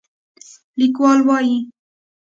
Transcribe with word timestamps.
لیکوالان 0.79 1.19
وايي 1.27 1.57